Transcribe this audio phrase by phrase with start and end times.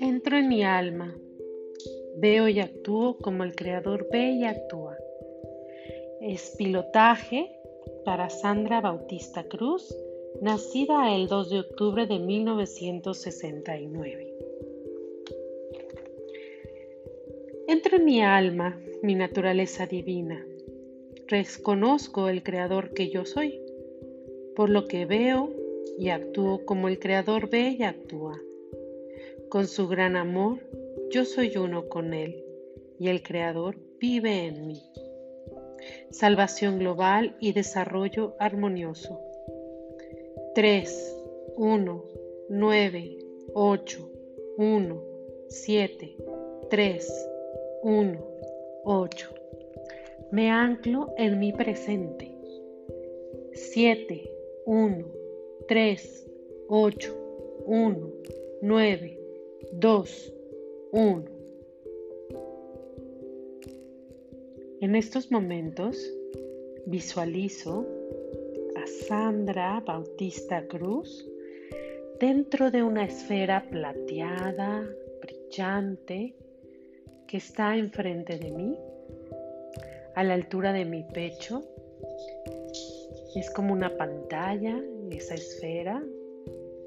[0.00, 1.16] Entro en mi alma,
[2.16, 4.96] veo y actúo como el Creador ve y actúa.
[6.20, 7.48] Es pilotaje
[8.04, 9.96] para Sandra Bautista Cruz,
[10.40, 14.34] nacida el 2 de octubre de 1969.
[17.68, 20.44] Entro en mi alma, mi naturaleza divina.
[21.28, 23.60] Reconozco el creador que yo soy,
[24.54, 25.50] por lo que veo
[25.98, 28.40] y actúo como el creador ve y actúa.
[29.48, 30.60] Con su gran amor,
[31.10, 32.44] yo soy uno con él
[33.00, 34.82] y el creador vive en mí.
[36.10, 39.20] Salvación global y desarrollo armonioso.
[40.54, 41.24] 3,
[41.56, 42.04] 1,
[42.50, 43.18] 9,
[43.52, 44.10] 8,
[44.58, 45.02] 1,
[45.48, 46.16] 7,
[46.70, 47.28] 3,
[47.82, 48.26] 1,
[48.84, 49.45] 8.
[50.32, 52.36] Me anclo en mi presente.
[53.52, 54.30] 7,
[54.66, 55.04] 1,
[55.68, 56.30] 3,
[56.68, 57.16] 8,
[57.66, 58.12] 1,
[58.62, 59.20] 9,
[59.72, 60.34] 2,
[60.92, 61.24] 1.
[64.80, 65.96] En estos momentos
[66.86, 67.86] visualizo
[68.76, 71.26] a Sandra Bautista Cruz
[72.20, 74.88] dentro de una esfera plateada,
[75.20, 76.34] brillante,
[77.26, 78.76] que está enfrente de mí,
[80.16, 81.62] a la altura de mi pecho.
[83.34, 86.02] Es como una pantalla, esa esfera,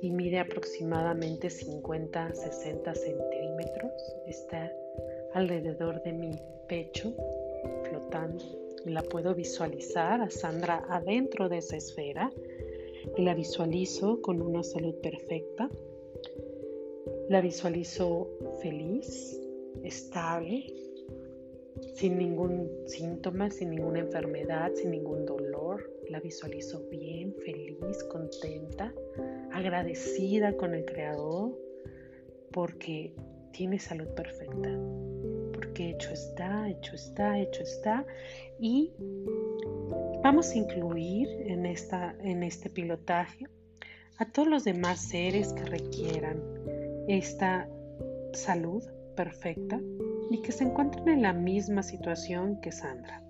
[0.00, 3.92] y mide aproximadamente 50-60 centímetros.
[4.26, 4.72] Está
[5.34, 6.30] alrededor de mi
[6.68, 7.12] pecho,
[7.84, 8.44] flotando.
[8.86, 12.32] La puedo visualizar a Sandra adentro de esa esfera
[13.14, 15.68] y la visualizo con una salud perfecta.
[17.28, 18.30] La visualizo
[18.62, 19.38] feliz,
[19.84, 20.64] estable,
[21.94, 25.90] sin ningún síntoma, sin ninguna enfermedad, sin ningún dolor.
[26.08, 28.94] La visualizo bien, feliz, contenta,
[29.52, 31.58] agradecida con el Creador
[32.52, 33.14] porque
[33.52, 34.70] tiene salud perfecta.
[35.52, 38.06] Porque hecho está, hecho está, hecho está.
[38.58, 38.92] Y
[40.22, 43.46] vamos a incluir en, esta, en este pilotaje
[44.18, 46.42] a todos los demás seres que requieran
[47.08, 47.68] esta
[48.32, 48.82] salud
[49.14, 49.80] perfecta
[50.30, 53.22] y que se encuentran en la misma situación que Sandra.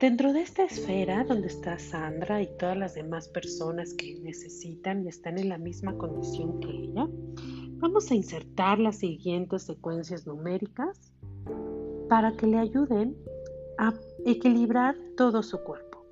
[0.00, 5.08] Dentro de esta esfera donde está Sandra y todas las demás personas que necesitan y
[5.08, 7.06] están en la misma condición que ella,
[7.80, 11.12] vamos a insertar las siguientes secuencias numéricas
[12.08, 13.14] para que le ayuden
[13.78, 13.92] a
[14.24, 16.04] equilibrar todo su cuerpo.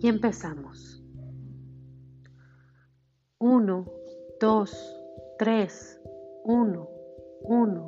[0.00, 1.02] Y empezamos.
[3.38, 3.86] 1,
[4.40, 4.96] 2,
[5.38, 5.99] 3,
[6.44, 6.88] 1,
[7.42, 7.86] 1,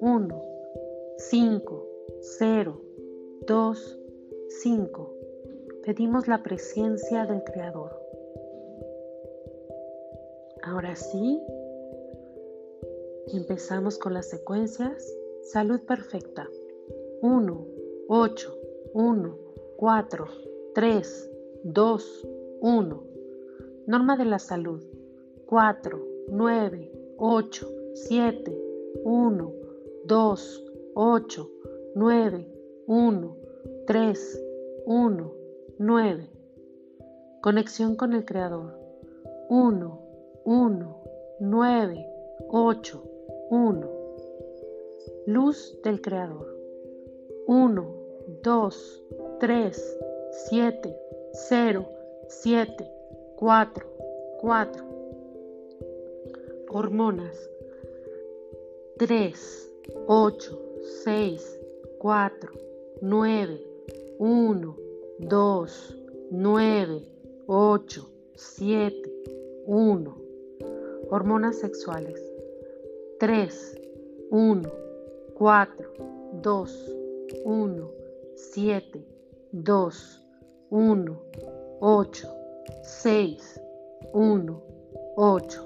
[0.00, 0.44] 1,
[1.16, 1.88] 5,
[2.20, 2.80] 0,
[3.46, 3.98] 2,
[4.48, 5.14] 5.
[5.84, 8.00] Pedimos la presencia del Creador.
[10.62, 11.40] Ahora sí,
[13.32, 15.14] empezamos con las secuencias.
[15.42, 16.48] Salud perfecta.
[17.20, 17.66] 1,
[18.08, 18.58] 8,
[18.94, 19.38] 1,
[19.76, 20.26] 4,
[20.74, 21.30] 3,
[21.64, 22.28] 2,
[22.60, 23.04] 1.
[23.86, 24.82] Norma de la salud.
[25.46, 28.52] 4, 9, 8, 7,
[29.04, 29.52] 1,
[30.04, 31.50] 2, 8,
[31.94, 32.46] 9,
[32.86, 33.36] 1,
[33.86, 34.44] 3,
[34.84, 35.32] 1,
[35.78, 36.30] 9.
[37.40, 38.76] Conexión con el Creador.
[39.48, 40.00] 1,
[40.44, 41.02] 1,
[41.38, 42.06] 9,
[42.48, 43.02] 8,
[43.50, 43.90] 1.
[45.26, 46.52] Luz del Creador.
[47.46, 47.94] 1,
[48.42, 49.02] 2,
[49.38, 49.98] 3,
[50.48, 50.96] 7,
[51.32, 51.88] 0,
[52.26, 52.90] 7,
[53.36, 53.86] 4,
[54.40, 54.84] 4
[56.74, 57.53] hormonas.
[59.06, 59.34] 3,
[60.08, 60.58] 8,
[61.04, 61.60] 6,
[61.98, 62.50] 4,
[63.02, 63.60] 9,
[64.18, 64.76] 1,
[65.18, 65.66] 2,
[66.30, 67.02] 9,
[67.46, 68.02] 8,
[68.34, 69.02] 7,
[69.66, 70.14] 1.
[71.10, 72.18] Hormonas sexuales.
[73.20, 73.76] 3,
[74.30, 74.72] 1,
[75.34, 75.68] 4,
[76.40, 76.66] 2,
[77.44, 77.90] 1,
[78.36, 79.04] 7,
[79.52, 79.90] 2,
[80.70, 81.18] 1,
[81.82, 82.28] 8,
[82.82, 83.60] 6,
[84.14, 84.62] 1,
[85.16, 85.60] 8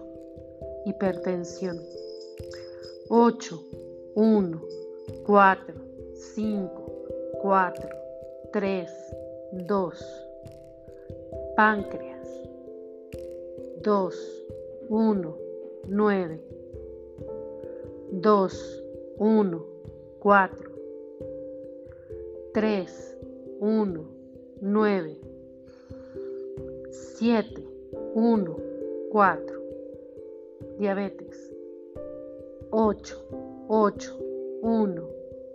[0.86, 1.78] hipertensión.
[3.10, 3.58] 8,
[4.16, 4.60] 1,
[5.24, 5.74] 4,
[6.34, 6.70] 5,
[7.40, 7.88] 4,
[8.52, 8.90] 3,
[9.52, 9.92] 2.
[11.56, 12.28] Páncreas.
[13.82, 14.14] 2,
[14.90, 15.36] 1,
[15.86, 16.40] 9.
[18.12, 18.82] 2,
[19.16, 19.66] 1,
[20.20, 20.70] 4.
[22.52, 23.18] 3,
[23.60, 24.06] 1,
[24.60, 25.16] 9.
[26.90, 27.64] 7,
[28.14, 28.56] 1,
[29.10, 29.58] 4
[30.78, 31.57] diabetes.
[32.70, 33.14] 8,
[33.68, 34.12] 8,
[34.62, 35.02] 1,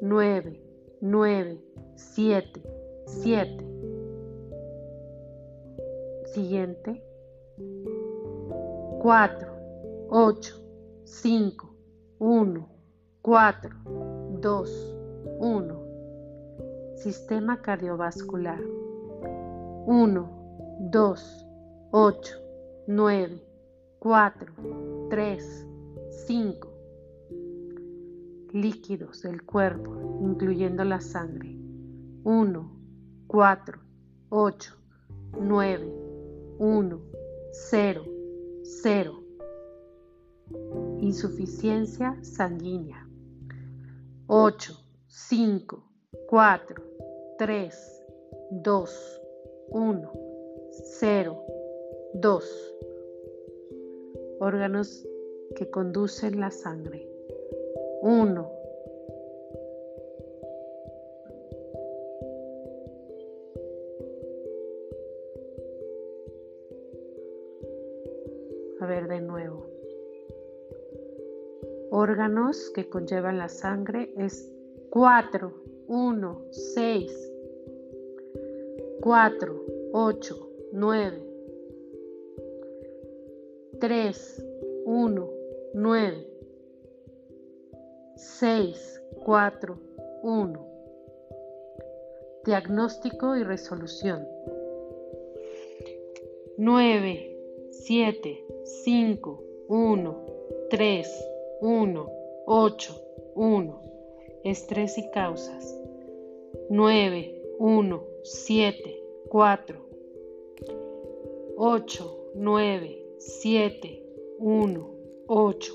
[0.02, 0.62] 9,
[1.02, 1.62] 9,
[1.96, 2.64] 7,
[3.06, 3.58] 7.
[6.34, 7.04] Siguiente.
[9.00, 9.52] 4,
[10.10, 10.64] 8,
[11.06, 11.76] 5,
[12.20, 12.68] 1,
[13.22, 13.70] 4,
[14.42, 14.64] 2,
[15.40, 16.96] 1.
[16.96, 18.60] Sistema cardiovascular.
[19.86, 20.30] 1,
[20.90, 21.46] 2,
[21.92, 22.44] 8,
[22.88, 23.42] 9,
[24.00, 24.54] 4,
[25.10, 25.68] 3,
[26.28, 26.73] 5.
[28.54, 31.58] Líquidos del cuerpo, incluyendo la sangre.
[32.24, 32.80] 1,
[33.26, 33.82] 4,
[34.30, 34.78] 8,
[35.42, 35.94] 9,
[36.60, 37.02] 1,
[37.52, 38.06] 0,
[38.62, 39.24] 0.
[41.00, 43.10] Insuficiencia sanguínea.
[44.28, 44.74] 8,
[45.08, 45.84] 5,
[46.28, 46.84] 4,
[47.40, 48.04] 3,
[48.52, 49.22] 2,
[49.70, 50.12] 1,
[51.00, 51.44] 0,
[52.14, 52.76] 2.
[54.40, 55.08] Órganos
[55.56, 57.13] que conducen la sangre.
[58.06, 58.52] 1,
[68.82, 69.68] A ver de nuevo.
[71.92, 74.52] Órganos que conllevan la sangre es
[74.90, 75.54] 4,
[75.88, 77.32] 1, 6,
[79.00, 81.24] 4, 8, 9,
[83.80, 84.46] 3,
[84.86, 85.30] 1,
[85.74, 86.33] 9,
[88.16, 89.78] 6, 4,
[90.22, 90.68] 1.
[92.46, 94.28] Diagnóstico y resolución.
[96.58, 97.38] 9,
[97.72, 100.26] 7, 5, 1,
[100.70, 101.28] 3,
[101.62, 102.12] 1,
[102.46, 103.02] 8,
[103.36, 103.84] 1.
[104.44, 105.80] Estrés y causas.
[106.70, 109.80] 9, 1, 7, 4.
[111.58, 114.04] 8, 9, 7,
[114.38, 114.96] 1,
[115.28, 115.74] 8.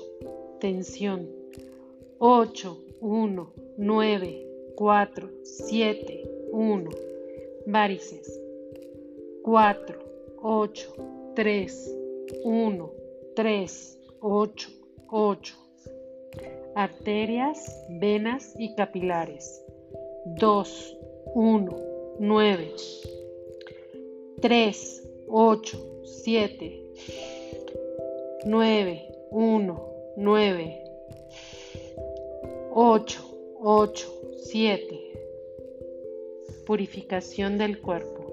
[0.59, 1.38] Tensión.
[2.21, 4.45] 8, 1, 9,
[4.75, 6.89] 4, 7, 1.
[7.65, 8.41] Varices.
[9.43, 9.99] 4,
[10.41, 10.93] 8,
[11.35, 11.95] 3,
[12.43, 12.91] 1,
[13.35, 14.69] 3, 8,
[15.09, 15.55] 8.
[16.75, 19.63] Arterias, venas y capilares.
[20.25, 20.97] 2,
[21.35, 21.77] 1,
[22.19, 22.73] 9.
[24.41, 26.83] 3, 8, 7.
[28.43, 29.81] 9, 1,
[30.17, 30.88] 9.
[32.71, 33.19] 8,
[33.61, 34.07] 8,
[34.43, 34.99] 7.
[36.65, 38.31] Purificación del cuerpo.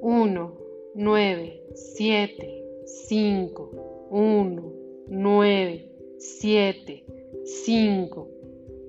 [0.00, 0.58] 1,
[0.94, 4.72] 9, 7, 5, 1,
[5.06, 5.88] 9,
[6.18, 7.04] 7,
[7.44, 8.28] 5,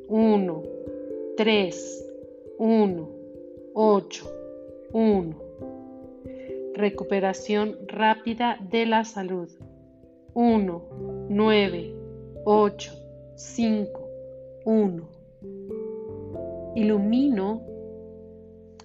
[0.07, 0.63] 1,
[1.37, 2.05] 3,
[2.57, 3.09] 1,
[3.73, 4.33] 8,
[4.93, 5.43] 1.
[6.73, 9.49] Recuperación rápida de la salud.
[10.33, 11.95] 1, 9,
[12.45, 12.93] 8,
[13.35, 14.02] 5,
[14.65, 15.09] 1.
[16.75, 17.61] Ilumino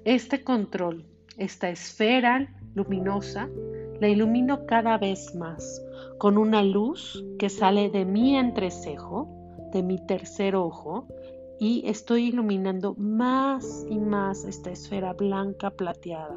[0.05, 1.05] este control,
[1.37, 3.49] esta esfera luminosa
[4.01, 5.83] la ilumino cada vez más
[6.19, 9.29] con una luz que sale de mi entrecejo,
[9.73, 11.07] de mi tercer ojo,
[11.61, 16.37] y estoy iluminando más y más esta esfera blanca plateada.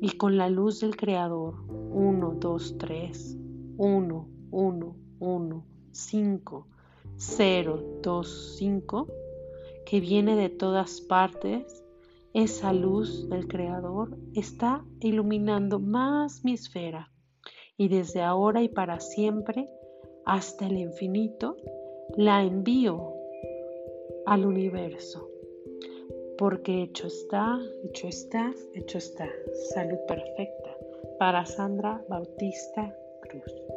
[0.00, 1.54] Y con la luz del Creador,
[1.92, 3.38] 1, 2, 3,
[3.76, 6.68] 1, 1, 1, 5,
[7.16, 9.08] 0, 2, 5,
[9.86, 11.84] que viene de todas partes,
[12.32, 17.12] esa luz del Creador está iluminando más mi esfera
[17.76, 19.68] y desde ahora y para siempre
[20.24, 21.56] hasta el infinito
[22.16, 23.14] la envío
[24.26, 25.28] al universo.
[26.38, 29.28] Porque hecho está, hecho está, hecho está.
[29.72, 30.76] Salud perfecta
[31.18, 33.73] para Sandra Bautista Cruz.